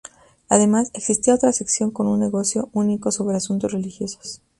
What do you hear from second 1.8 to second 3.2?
con un negociado único